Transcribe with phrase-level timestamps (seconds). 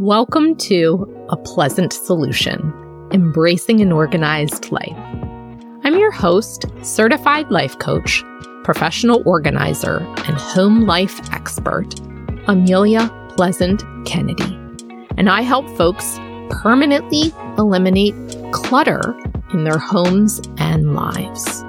[0.00, 2.72] Welcome to A Pleasant Solution
[3.12, 4.96] Embracing an Organized Life.
[5.84, 8.24] I'm your host, certified life coach,
[8.64, 12.00] professional organizer, and home life expert,
[12.46, 14.58] Amelia Pleasant Kennedy.
[15.18, 18.14] And I help folks permanently eliminate
[18.52, 19.14] clutter
[19.52, 21.60] in their homes and lives.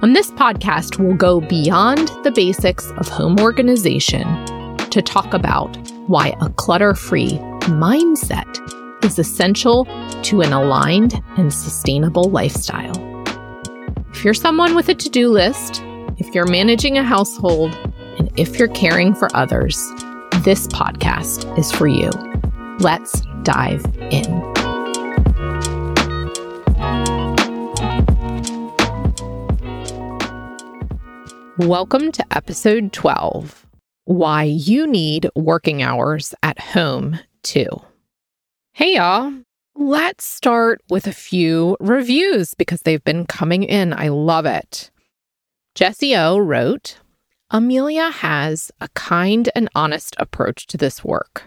[0.00, 4.24] On this podcast, we'll go beyond the basics of home organization
[4.88, 5.76] to talk about
[6.06, 9.84] why a clutter free mindset is essential
[10.22, 12.96] to an aligned and sustainable lifestyle.
[14.10, 15.82] If you're someone with a to do list,
[16.16, 17.74] if you're managing a household,
[18.18, 19.76] and if you're caring for others,
[20.44, 22.10] this podcast is for you.
[22.80, 24.42] Let's dive in.
[31.58, 33.66] Welcome to episode 12
[34.04, 37.68] Why You Need Working Hours at Home, too.
[38.72, 39.32] Hey, y'all.
[39.74, 43.94] Let's start with a few reviews because they've been coming in.
[43.94, 44.90] I love it.
[45.74, 46.98] Jessie O wrote
[47.50, 51.44] Amelia has a kind and honest approach to this work.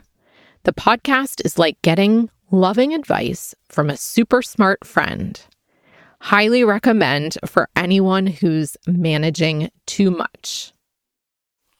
[0.64, 5.40] The podcast is like getting loving advice from a super smart friend.
[6.22, 10.74] Highly recommend for anyone who's managing too much.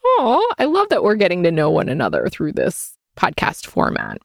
[0.06, 4.18] Oh, I love that we're getting to know one another through this podcast format.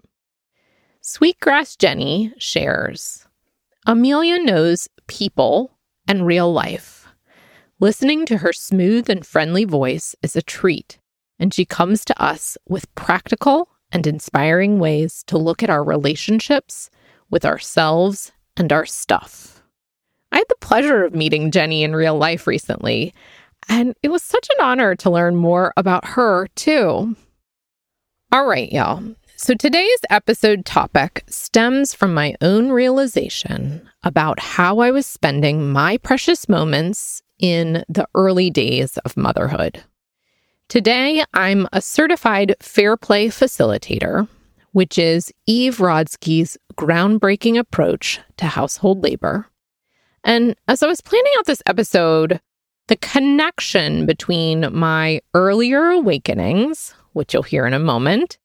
[1.01, 3.27] Sweetgrass Jenny shares
[3.87, 7.07] Amelia knows people and real life.
[7.79, 10.99] Listening to her smooth and friendly voice is a treat,
[11.39, 16.91] and she comes to us with practical and inspiring ways to look at our relationships
[17.31, 19.63] with ourselves and our stuff.
[20.33, 23.15] I had the pleasure of meeting Jenny in real life recently,
[23.69, 27.15] and it was such an honor to learn more about her, too.
[28.33, 29.03] All right, y'all.
[29.37, 35.99] So today's episode topic stems from my own realization about how I was spending my
[35.99, 39.85] precious moments in the early days of motherhood.
[40.69, 44.27] Today, I'm a certified fair play facilitator,
[44.73, 49.47] which is Eve Rodsky's groundbreaking approach to household labor.
[50.25, 52.41] And as I was planning out this episode,
[52.89, 58.39] the connection between my earlier awakenings, which you'll hear in a moment,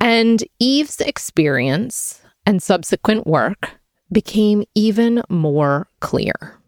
[0.00, 3.70] and Eve's experience and subsequent work
[4.10, 6.58] became even more clear.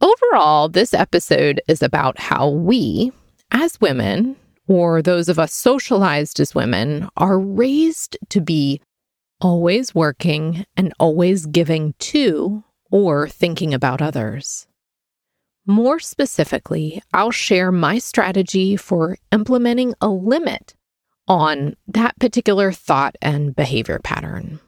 [0.00, 3.10] Overall, this episode is about how we,
[3.50, 4.36] as women,
[4.68, 8.80] or those of us socialized as women, are raised to be
[9.40, 14.66] always working and always giving to or thinking about others.
[15.68, 20.74] More specifically, I'll share my strategy for implementing a limit
[21.26, 24.60] on that particular thought and behavior pattern.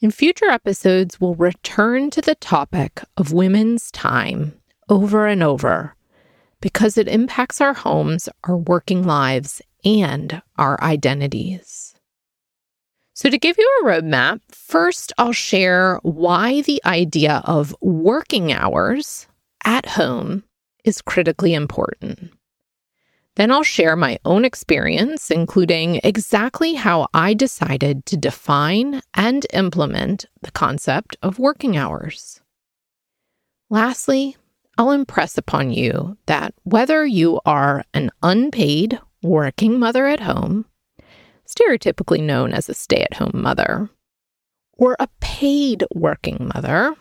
[0.00, 4.54] In future episodes, we'll return to the topic of women's time
[4.88, 5.94] over and over
[6.60, 11.94] because it impacts our homes, our working lives, and our identities.
[13.12, 19.26] So, to give you a roadmap, first I'll share why the idea of working hours
[19.64, 20.44] at home
[20.84, 22.32] is critically important.
[23.36, 30.26] Then I'll share my own experience, including exactly how I decided to define and implement
[30.42, 32.40] the concept of working hours.
[33.70, 34.36] Lastly,
[34.76, 40.66] I'll impress upon you that whether you are an unpaid working mother at home,
[41.46, 43.90] stereotypically known as a stay at home mother,
[44.72, 46.96] or a paid working mother,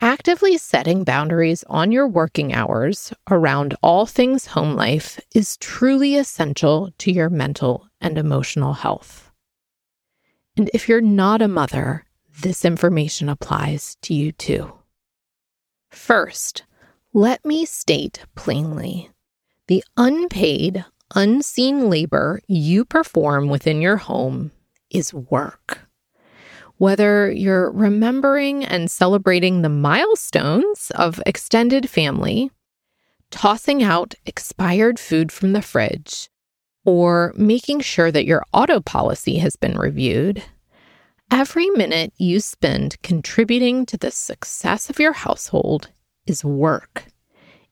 [0.00, 6.90] Actively setting boundaries on your working hours around all things home life is truly essential
[6.98, 9.30] to your mental and emotional health.
[10.54, 12.04] And if you're not a mother,
[12.42, 14.70] this information applies to you too.
[15.90, 16.64] First,
[17.14, 19.10] let me state plainly
[19.68, 20.84] the unpaid,
[21.14, 24.52] unseen labor you perform within your home
[24.90, 25.85] is work
[26.78, 32.50] whether you're remembering and celebrating the milestones of extended family,
[33.30, 36.28] tossing out expired food from the fridge,
[36.84, 40.42] or making sure that your auto policy has been reviewed,
[41.30, 45.90] every minute you spend contributing to the success of your household
[46.26, 47.06] is work.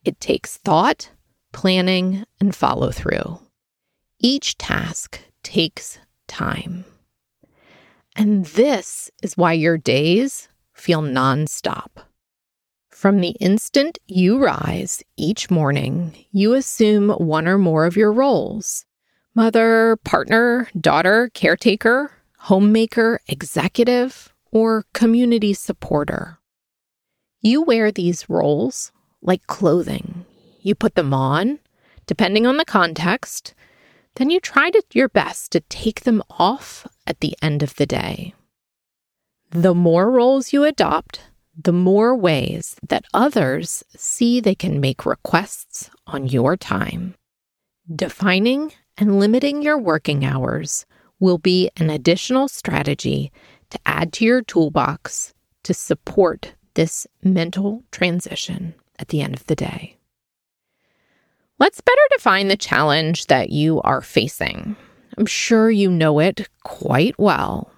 [0.05, 1.11] It takes thought,
[1.53, 3.39] planning, and follow through.
[4.19, 6.85] Each task takes time.
[8.17, 11.91] And this is why your days feel nonstop.
[12.91, 18.87] From the instant you rise each morning, you assume one or more of your roles
[19.35, 26.39] mother, partner, daughter, caretaker, homemaker executive, or community supporter.
[27.41, 30.25] You wear these roles like clothing.
[30.61, 31.59] You put them on,
[32.07, 33.55] depending on the context,
[34.17, 38.35] then you try your best to take them off at the end of the day.
[39.51, 41.21] The more roles you adopt,
[41.57, 47.15] the more ways that others see they can make requests on your time.
[47.95, 50.87] Defining and limiting your working hours
[51.21, 53.33] will be an additional strategy
[53.71, 55.33] to add to your toolbox
[55.63, 59.94] to support this mental transition at the end of the day.
[61.59, 64.75] Let's better define the challenge that you are facing.
[65.17, 67.71] I'm sure you know it quite well.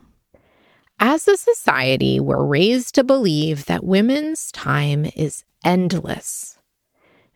[0.99, 6.59] As a society, we're raised to believe that women's time is endless.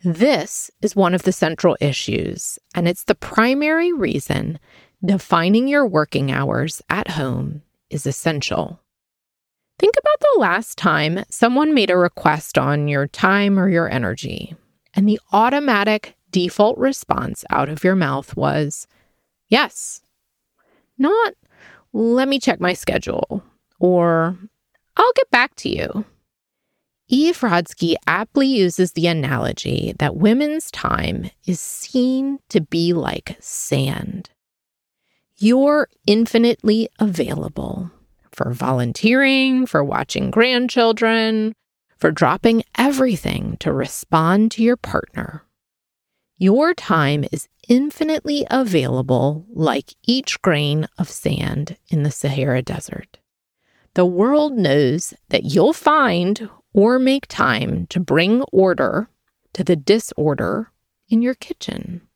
[0.02, 4.58] This is one of the central issues, and it's the primary reason
[5.04, 7.60] defining your working hours at home
[7.90, 8.80] is essential.
[9.78, 14.54] Think about the last time someone made a request on your time or your energy,
[14.94, 18.86] and the automatic default response out of your mouth was
[19.48, 20.00] yes.
[20.98, 21.34] Not,
[21.92, 23.42] let me check my schedule,
[23.78, 24.36] or
[24.96, 26.04] I'll get back to you.
[27.08, 34.30] Eve Rodsky aptly uses the analogy that women's time is seen to be like sand.
[35.36, 37.90] You're infinitely available
[38.30, 41.54] for volunteering, for watching grandchildren,
[41.96, 45.42] for dropping everything to respond to your partner.
[46.42, 53.18] Your time is infinitely available like each grain of sand in the Sahara Desert.
[53.92, 59.10] The world knows that you'll find or make time to bring order
[59.52, 60.72] to the disorder
[61.10, 62.08] in your kitchen.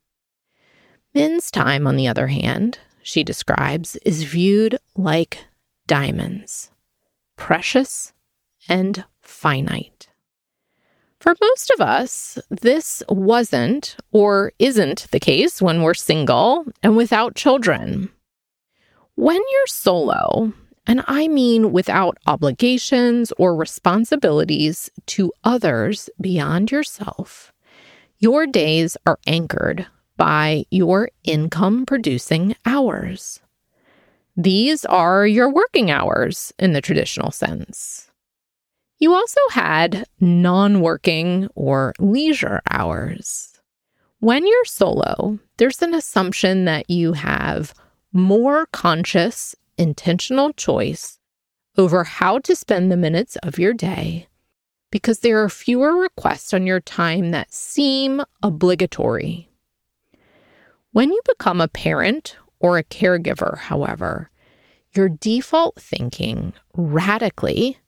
[1.14, 5.44] Men's time, on the other hand, she describes, is viewed like
[5.86, 6.70] diamonds,
[7.36, 8.14] precious
[8.70, 9.93] and finite.
[11.24, 17.34] For most of us, this wasn't or isn't the case when we're single and without
[17.34, 18.10] children.
[19.14, 20.52] When you're solo,
[20.86, 27.54] and I mean without obligations or responsibilities to others beyond yourself.
[28.18, 29.86] Your days are anchored
[30.18, 33.40] by your income producing hours.
[34.36, 38.10] These are your working hours in the traditional sense.
[38.98, 43.60] You also had non working or leisure hours.
[44.20, 47.74] When you're solo, there's an assumption that you have
[48.12, 51.18] more conscious intentional choice
[51.76, 54.28] over how to spend the minutes of your day
[54.90, 59.48] because there are fewer requests on your time that seem obligatory.
[60.92, 64.30] When you become a parent or a caregiver, however,
[64.92, 67.78] your default thinking radically,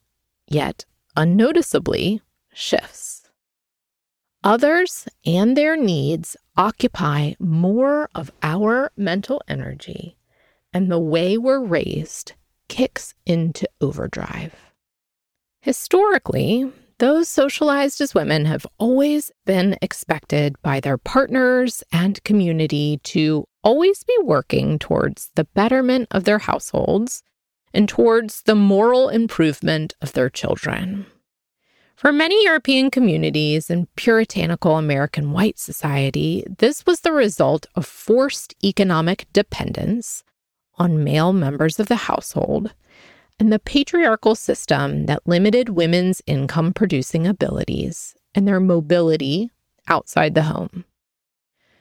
[0.48, 0.84] yet
[1.16, 2.20] unnoticeably,
[2.52, 3.22] shifts.
[4.44, 10.16] Others and their needs occupy more of our mental energy
[10.72, 12.34] and the way we're raised
[12.68, 14.54] kicks into overdrive.
[15.60, 23.46] Historically, those socialized as women have always been expected by their partners and community to
[23.62, 27.22] always be working towards the betterment of their households
[27.72, 31.06] and towards the moral improvement of their children.
[31.96, 38.54] For many European communities and puritanical American white society, this was the result of forced
[38.62, 40.22] economic dependence
[40.74, 42.74] on male members of the household
[43.38, 49.50] and the patriarchal system that limited women's income producing abilities and their mobility
[49.88, 50.84] outside the home.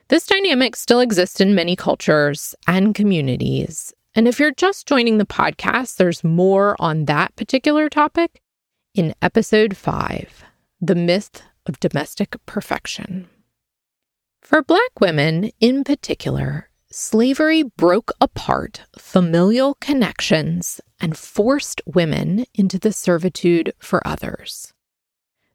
[0.08, 3.94] This dynamic still exists in many cultures and communities.
[4.18, 8.42] And if you're just joining the podcast, there's more on that particular topic
[8.94, 10.46] in episode five
[10.80, 13.28] The Myth of Domestic Perfection.
[14.42, 22.94] For Black women in particular, slavery broke apart familial connections and forced women into the
[22.94, 24.72] servitude for others.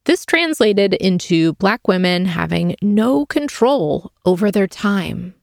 [0.04, 5.34] This translated into Black women having no control over their time.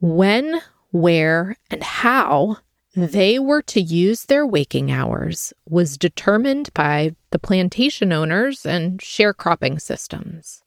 [0.00, 0.62] When,
[0.96, 2.58] where, and how
[2.94, 9.80] they were to use their waking hours was determined by the plantation owners and sharecropping
[9.80, 10.62] systems.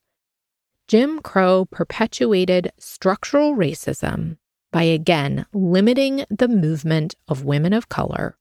[0.87, 4.37] Jim Crow perpetuated structural racism
[4.71, 8.37] by again limiting the movement of women of color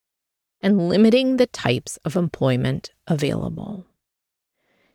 [0.60, 3.86] and limiting the types of employment available.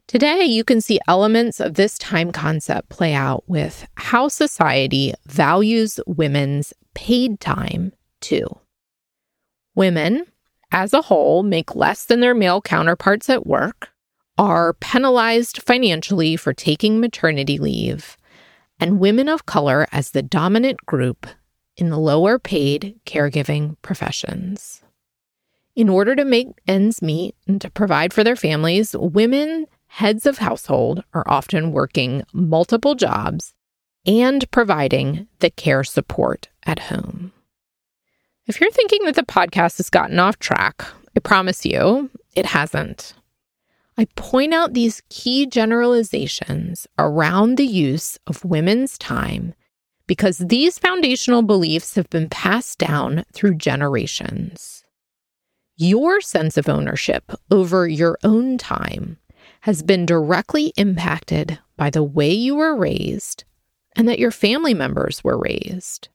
[0.07, 5.99] Today, you can see elements of this time concept play out with how society values
[6.05, 8.47] women's paid time, too.
[9.75, 10.25] Women,
[10.71, 13.89] as a whole, make less than their male counterparts at work,
[14.37, 18.17] are penalized financially for taking maternity leave,
[18.79, 21.27] and women of color as the dominant group
[21.77, 24.83] in the lower paid caregiving professions.
[25.75, 30.37] In order to make ends meet and to provide for their families, women, heads of
[30.37, 33.53] household, are often working multiple jobs
[34.05, 37.31] and providing the care support at home.
[38.45, 43.13] If you're thinking that the podcast has gotten off track, I promise you it hasn't.
[43.97, 49.53] I point out these key generalizations around the use of women's time
[50.07, 54.83] because these foundational beliefs have been passed down through generations.
[55.77, 59.17] Your sense of ownership over your own time
[59.61, 63.43] has been directly impacted by the way you were raised
[63.95, 66.09] and that your family members were raised.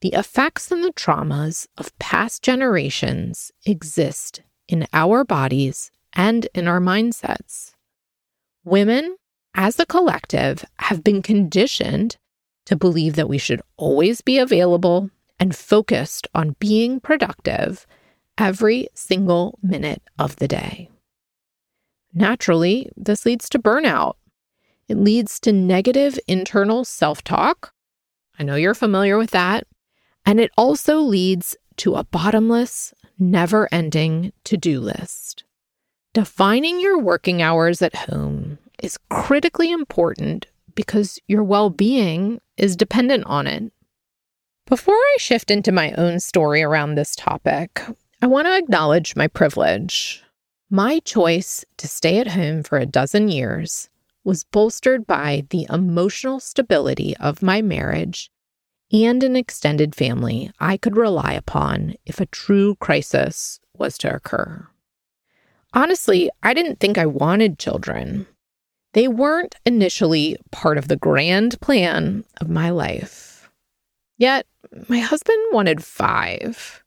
[0.00, 6.80] The effects and the traumas of past generations exist in our bodies and in our
[6.80, 7.74] mindsets.
[8.64, 9.16] Women,
[9.54, 12.16] as a collective, have been conditioned
[12.66, 17.86] to believe that we should always be available and focused on being productive
[18.38, 20.88] every single minute of the day.
[22.14, 24.14] Naturally, this leads to burnout.
[24.88, 27.72] It leads to negative internal self talk.
[28.38, 29.66] I know you're familiar with that.
[30.30, 35.42] And it also leads to a bottomless, never ending to do list.
[36.14, 40.46] Defining your working hours at home is critically important
[40.76, 43.72] because your well being is dependent on it.
[44.68, 47.82] Before I shift into my own story around this topic,
[48.22, 50.22] I want to acknowledge my privilege.
[50.70, 53.90] My choice to stay at home for a dozen years
[54.22, 58.30] was bolstered by the emotional stability of my marriage
[58.92, 64.66] and an extended family I could rely upon if a true crisis was to occur.
[65.72, 68.26] Honestly, I didn't think I wanted children.
[68.92, 73.50] They weren't initially part of the grand plan of my life.
[74.18, 74.46] Yet,
[74.88, 76.82] my husband wanted five.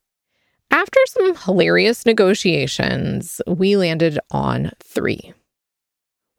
[0.69, 5.33] After some hilarious negotiations, we landed on three.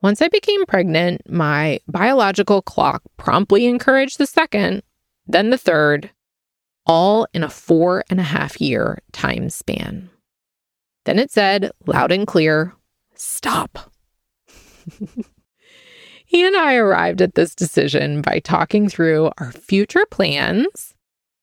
[0.02, 4.82] Once I became pregnant, my biological clock promptly encouraged the second,
[5.26, 6.10] then the third,
[6.86, 10.10] all in a four and a half year time span.
[11.04, 12.74] Then it said loud and clear,
[13.14, 13.92] stop.
[16.34, 20.92] He and I arrived at this decision by talking through our future plans,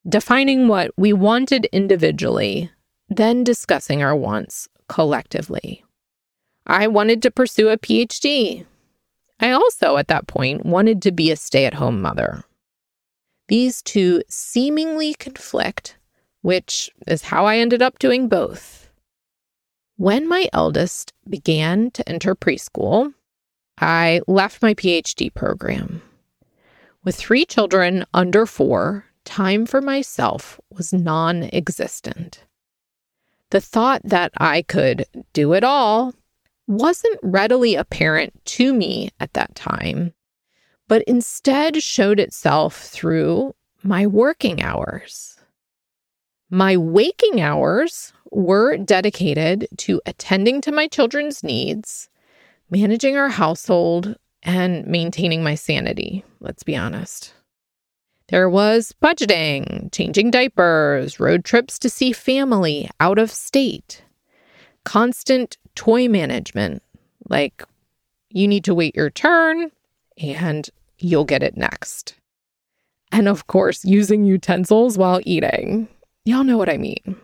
[0.05, 2.69] defining what we wanted individually,
[3.07, 5.85] then discussing our wants collectively.
[6.67, 8.65] I wanted to pursue a PhD.
[9.39, 12.43] I also, at that point, wanted to be a stay at home mother.
[13.51, 15.97] These two seemingly conflict,
[16.41, 18.89] which is how I ended up doing both.
[19.97, 23.13] When my eldest began to enter preschool,
[23.77, 26.01] I left my PhD program.
[27.03, 32.45] With three children under four, time for myself was non existent.
[33.49, 36.13] The thought that I could do it all
[36.67, 40.13] wasn't readily apparent to me at that time,
[40.91, 45.39] but instead showed itself through my working hours.
[46.49, 52.09] My waking hours were dedicated to attending to my children's needs
[52.69, 57.35] managing our household and maintaining my sanity, let's be honest.
[58.27, 64.03] There was budgeting, changing diapers, road trips to see family out of state,
[64.83, 66.83] constant toy management,
[67.29, 67.63] like
[68.29, 69.71] you need to wait your turn
[70.17, 70.69] and
[71.03, 72.15] you'll get it next.
[73.11, 75.87] And of course, using utensils while eating.
[76.23, 77.17] Y'all know what I mean.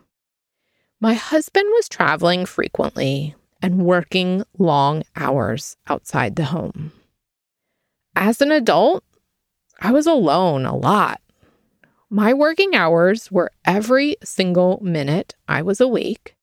[1.00, 6.92] My husband was traveling frequently and working long hours outside the home.
[8.16, 9.04] As an adult,
[9.80, 11.22] I was alone a lot.
[12.10, 16.36] My working hours were every single minute I was awake,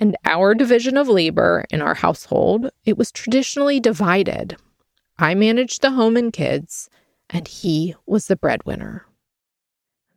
[0.00, 4.56] and our division of labor in our household, it was traditionally divided.
[5.18, 6.88] I managed the home and kids,
[7.30, 9.06] and he was the breadwinner.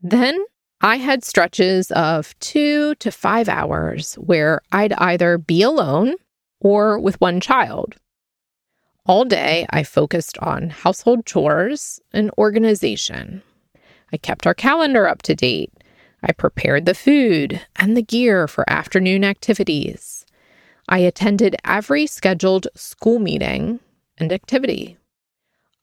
[0.02, 0.44] Then
[0.82, 6.16] I had stretches of two to five hours where I'd either be alone
[6.60, 7.96] or with one child.
[9.06, 13.44] All day, I focused on household chores and organization.
[14.12, 15.72] I kept our calendar up to date.
[16.24, 20.26] I prepared the food and the gear for afternoon activities.
[20.88, 23.80] I attended every scheduled school meeting
[24.18, 24.98] and activity.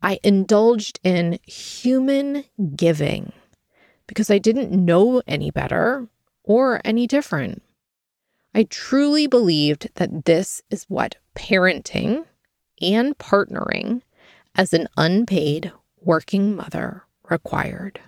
[0.03, 3.33] I indulged in human giving
[4.07, 6.09] because I didn't know any better
[6.43, 7.63] or any different.
[8.55, 12.27] I truly believed that this is what parenting
[12.81, 14.03] and partnering
[14.55, 18.01] as an unpaid working mother required.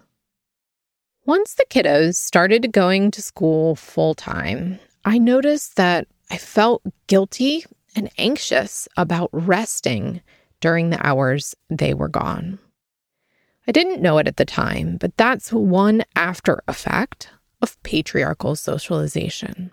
[1.25, 7.65] Once the kiddos started going to school full time, I noticed that I felt guilty
[7.95, 10.21] and anxious about resting
[10.61, 12.59] during the hours they were gone.
[13.67, 17.31] I didn't know it at the time, but that's one after effect
[17.63, 19.73] of patriarchal socialization.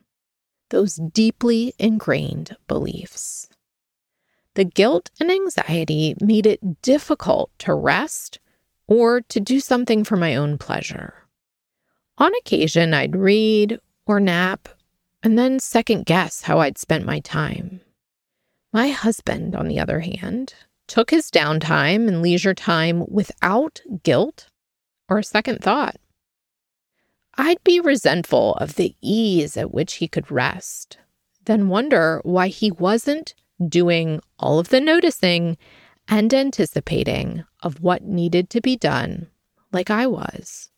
[0.70, 3.50] Those deeply ingrained beliefs.
[4.56, 8.40] The guilt and anxiety made it difficult to rest
[8.88, 11.14] or to do something for my own pleasure.
[12.18, 14.70] On occasion, I'd read or nap
[15.24, 17.82] and then second guess how I'd spent my time.
[18.74, 20.54] My husband, on the other hand,
[20.88, 24.48] took his downtime and leisure time without guilt
[25.10, 25.98] or a second thought.
[27.38, 30.98] I'd be resentful of the ease at which he could rest,
[31.46, 33.36] then wonder why he wasn't
[33.68, 35.58] doing all of the noticing
[36.08, 39.28] and anticipating of what needed to be done
[39.72, 40.70] like I was.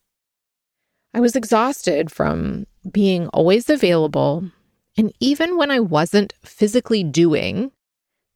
[1.14, 4.50] I was exhausted from being always available,
[4.98, 7.72] and even when I wasn't physically doing,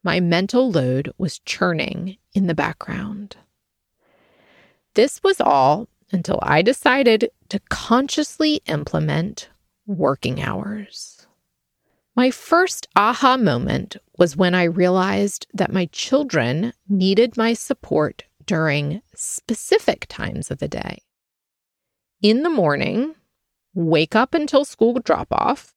[0.04, 3.38] my mental load was churning in the background.
[4.94, 9.50] This was all until I decided to consciously implement
[9.86, 11.28] working hours.
[12.16, 19.04] My first aha moment was when I realized that my children needed my support during
[19.14, 21.04] specific times of the day.
[22.22, 23.14] In the morning,
[23.76, 25.76] wake up until school drop off,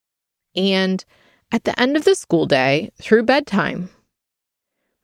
[0.56, 1.04] and
[1.52, 3.90] at the end of the school day through bedtime.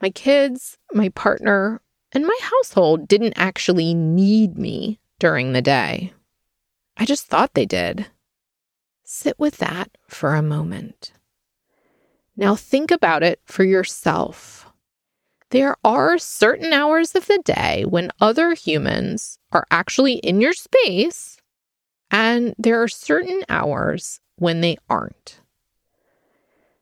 [0.00, 1.80] My kids, my partner,
[2.12, 6.12] and my household didn't actually need me during the day.
[6.96, 8.06] I just thought they did.
[9.04, 11.12] Sit with that for a moment.
[12.36, 14.70] Now think about it for yourself.
[15.50, 21.38] There are certain hours of the day when other humans are actually in your space,
[22.10, 25.40] and there are certain hours when they aren't.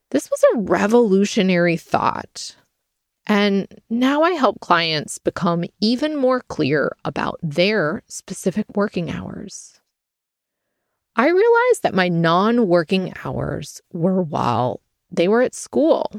[0.09, 2.55] This was a revolutionary thought
[3.27, 9.79] and now I help clients become even more clear about their specific working hours.
[11.15, 16.11] I realized that my non working hours were while they were at school.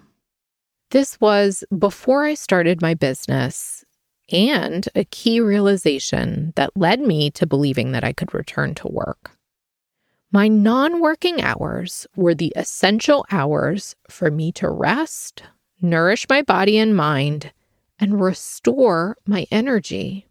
[0.91, 3.85] This was before I started my business
[4.31, 9.33] and a key realization that led me to believing that I could return to work.
[10.33, 15.43] My non working hours were the essential hours for me to rest,
[15.81, 17.53] nourish my body and mind,
[17.99, 20.27] and restore my energy.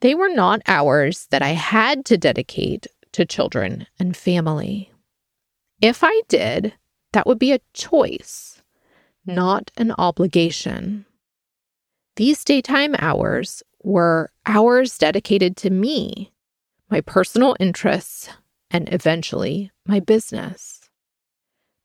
[0.00, 4.90] They were not hours that I had to dedicate to children and family.
[5.80, 6.74] If I did,
[7.12, 8.62] that would be a choice,
[9.24, 11.06] not an obligation.
[12.16, 16.32] These daytime hours were hours dedicated to me,
[16.90, 18.28] my personal interests,
[18.70, 20.73] and eventually my business.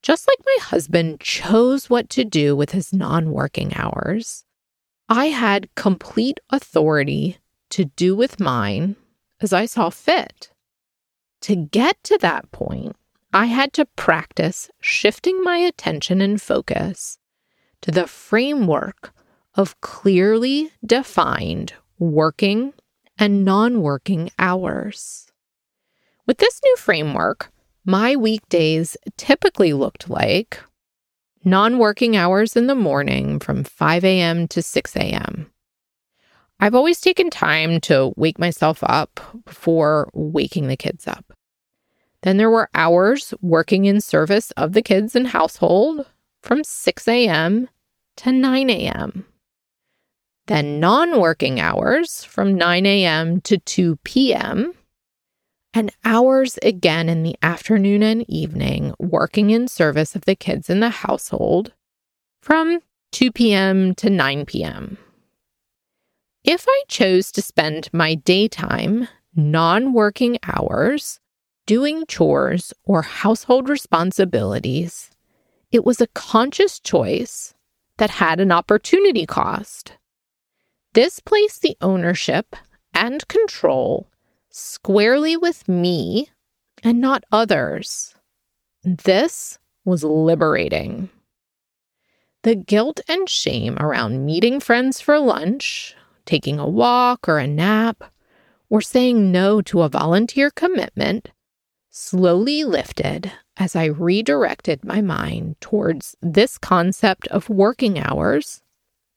[0.01, 4.45] Just like my husband chose what to do with his non working hours,
[5.09, 7.37] I had complete authority
[7.71, 8.95] to do with mine
[9.41, 10.51] as I saw fit.
[11.41, 12.95] To get to that point,
[13.33, 17.17] I had to practice shifting my attention and focus
[17.81, 19.13] to the framework
[19.55, 22.73] of clearly defined working
[23.17, 25.27] and non working hours.
[26.25, 27.51] With this new framework,
[27.85, 30.59] my weekdays typically looked like
[31.43, 34.47] non working hours in the morning from 5 a.m.
[34.49, 35.51] to 6 a.m.
[36.59, 41.33] I've always taken time to wake myself up before waking the kids up.
[42.21, 46.05] Then there were hours working in service of the kids and household
[46.43, 47.69] from 6 a.m.
[48.17, 49.25] to 9 a.m.
[50.47, 53.39] Then non working hours from 9 a.m.
[53.41, 54.73] to 2 p.m
[55.73, 60.79] and hours again in the afternoon and evening working in service of the kids in
[60.79, 61.73] the household
[62.41, 62.79] from
[63.11, 63.93] 2 p.m.
[63.95, 64.97] to 9 p.m.
[66.43, 71.19] If I chose to spend my daytime, non working hours
[71.65, 75.11] doing chores or household responsibilities,
[75.71, 77.53] it was a conscious choice
[77.97, 79.93] that had an opportunity cost.
[80.93, 82.55] This placed the ownership
[82.93, 84.07] and control
[84.49, 86.29] squarely with me
[86.83, 88.15] and not others.
[88.83, 91.09] This was liberating.
[92.43, 98.03] The guilt and shame around meeting friends for lunch, taking a walk or a nap,
[98.69, 101.29] or saying no to a volunteer commitment
[101.89, 108.61] slowly lifted as I redirected my mind towards this concept of working hours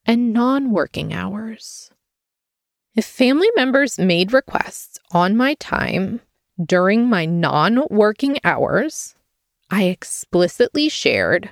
[0.05, 1.92] and non working hours.
[2.95, 6.21] If family members made requests on my time
[6.63, 9.15] during my non working hours,
[9.71, 11.51] I explicitly shared,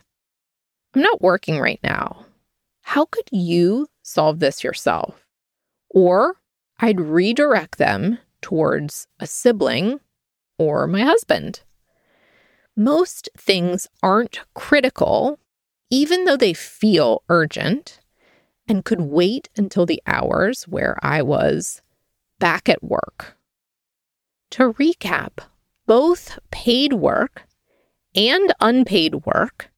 [0.94, 2.26] I'm not working right now.
[2.84, 5.26] How could you solve this yourself?
[5.90, 6.36] Or
[6.80, 10.00] I'd redirect them towards a sibling
[10.60, 11.62] or my husband.
[12.76, 15.40] Most things aren't critical,
[15.90, 18.01] even though they feel urgent,
[18.72, 21.82] and could wait until the hours where I was
[22.40, 23.36] back at work.
[24.52, 25.40] To recap,
[25.86, 27.44] both paid work
[28.16, 29.72] and unpaid work,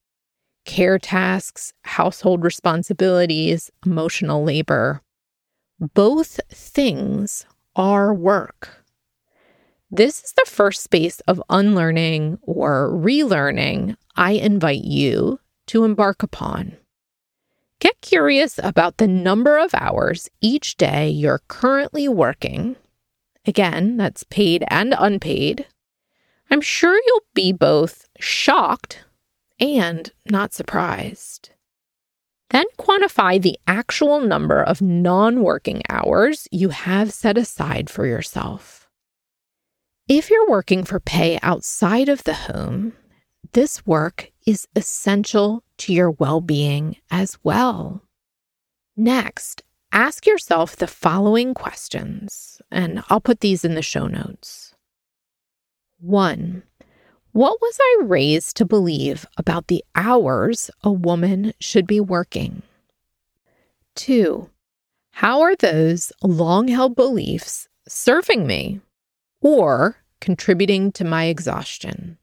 [0.64, 5.02] care tasks, household responsibilities, emotional labor,
[5.96, 8.86] both things are work.
[9.90, 16.78] This is the first space of unlearning or relearning I invite you to embark upon.
[17.84, 22.78] Get curious about the number of hours each day you're currently working.
[23.46, 25.68] Again, that's paid and unpaid.
[26.50, 29.04] I'm sure you'll be both shocked
[29.60, 31.50] and not surprised.
[32.52, 38.88] Then quantify the actual number of non working hours you have set aside for yourself.
[40.08, 42.94] If you're working for pay outside of the home,
[43.52, 48.02] this work is essential to your well being as well.
[48.96, 54.74] Next, ask yourself the following questions, and I'll put these in the show notes.
[56.00, 56.64] One,
[57.34, 62.62] what was I raised to believe about the hours a woman should be working?
[63.94, 64.50] Two,
[65.12, 68.80] how are those long held beliefs serving me
[69.42, 72.18] or contributing to my exhaustion?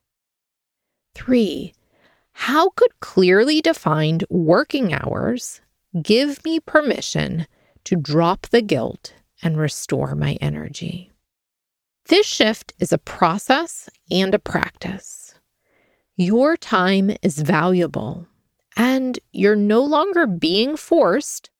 [1.14, 1.74] Three,
[2.44, 5.60] how could clearly defined working hours
[6.02, 7.46] give me permission
[7.84, 11.12] to drop the guilt and restore my energy?
[12.06, 15.34] This shift is a process and a practice.
[16.16, 18.26] Your time is valuable,
[18.74, 21.50] and you're no longer being forced,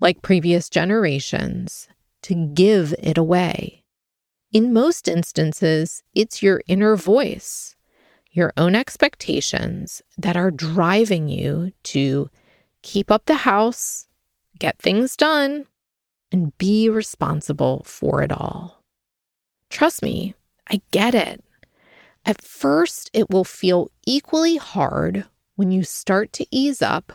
[0.00, 1.88] like previous generations,
[2.24, 3.84] to give it away.
[4.52, 7.75] In most instances, it's your inner voice,
[8.36, 12.28] your own expectations that are driving you to
[12.82, 14.06] keep up the house,
[14.58, 15.66] get things done,
[16.30, 18.84] and be responsible for it all.
[19.70, 20.34] Trust me,
[20.70, 21.42] I get it.
[22.26, 27.14] At first, it will feel equally hard when you start to ease up,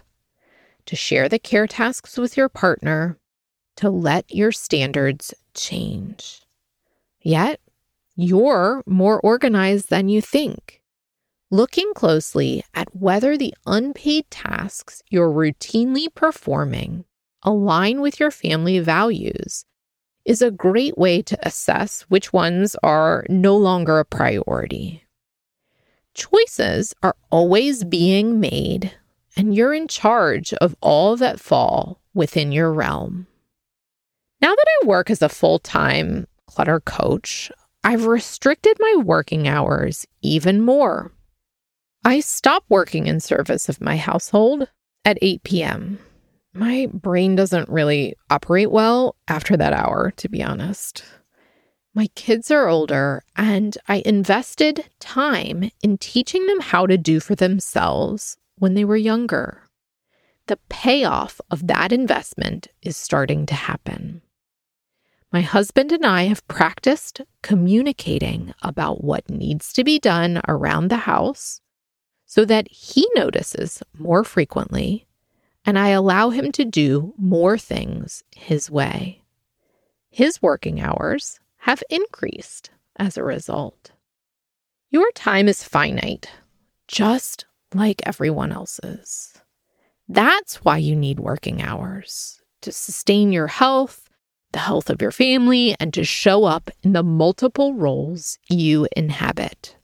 [0.87, 3.19] to share the care tasks with your partner,
[3.75, 6.41] to let your standards change.
[7.21, 7.59] Yet,
[8.15, 10.80] you're more organized than you think.
[11.53, 17.03] Looking closely at whether the unpaid tasks you're routinely performing
[17.43, 19.65] align with your family values
[20.23, 25.03] is a great way to assess which ones are no longer a priority.
[26.13, 28.93] Choices are always being made,
[29.35, 33.27] and you're in charge of all that fall within your realm.
[34.41, 37.51] Now that I work as a full time clutter coach,
[37.83, 41.11] I've restricted my working hours even more.
[42.03, 44.67] I stop working in service of my household
[45.05, 45.99] at 8 p.m
[46.53, 51.03] my brain doesn't really operate well after that hour, to be honest.
[51.93, 57.35] My kids are older, and I invested time in teaching them how to do for
[57.35, 59.63] themselves when they were younger.
[60.47, 64.21] The payoff of that investment is starting to happen.
[65.31, 70.97] My husband and I have practiced communicating about what needs to be done around the
[70.97, 71.61] house
[72.31, 75.05] so that he notices more frequently
[75.65, 79.21] and I allow him to do more things his way.
[80.09, 83.91] His working hours have increased as a result.
[84.89, 86.29] Your time is finite,
[86.87, 87.43] just
[87.75, 89.33] like everyone else's.
[90.07, 94.07] That's why you need working hours to sustain your health,
[94.53, 99.75] the health of your family, and to show up in the multiple roles you inhabit.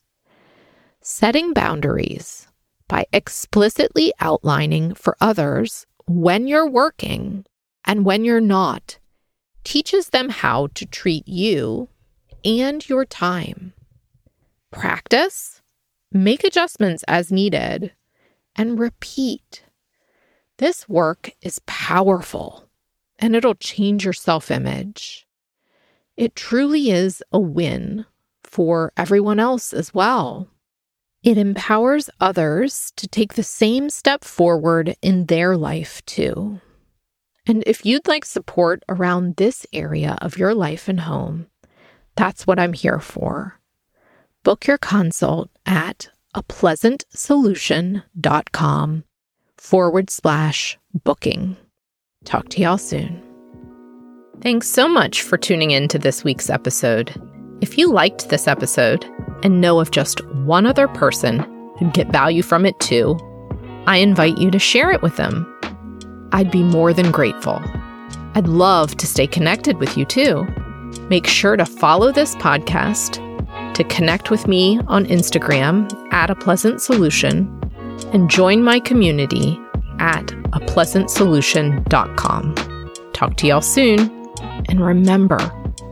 [1.09, 2.49] Setting boundaries
[2.89, 7.45] by explicitly outlining for others when you're working
[7.85, 8.99] and when you're not
[9.63, 11.87] teaches them how to treat you
[12.43, 13.71] and your time.
[14.69, 15.61] Practice,
[16.11, 17.93] make adjustments as needed,
[18.57, 19.63] and repeat.
[20.57, 22.67] This work is powerful
[23.17, 25.25] and it'll change your self image.
[26.17, 28.05] It truly is a win
[28.43, 30.49] for everyone else as well.
[31.23, 36.61] It empowers others to take the same step forward in their life too.
[37.47, 41.47] And if you'd like support around this area of your life and home,
[42.15, 43.59] that's what I'm here for.
[44.43, 49.03] Book your consult at a pleasantsolution.com
[49.57, 51.57] forward slash booking.
[52.25, 53.23] Talk to y'all soon.
[54.41, 57.19] Thanks so much for tuning in to this week's episode.
[57.59, 59.05] If you liked this episode
[59.43, 61.39] and know of just one other person
[61.79, 63.17] who'd get value from it too,
[63.87, 65.51] I invite you to share it with them.
[66.31, 67.59] I'd be more than grateful.
[68.35, 70.43] I'd love to stay connected with you too.
[71.09, 73.23] Make sure to follow this podcast,
[73.73, 77.51] to connect with me on Instagram at a pleasant solution,
[78.13, 79.59] and join my community
[79.97, 82.55] at apleasantsolution.com.
[83.13, 84.11] Talk to y'all soon.
[84.69, 85.39] And remember,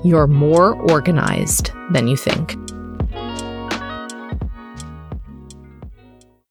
[0.06, 2.58] you're more organized than you think.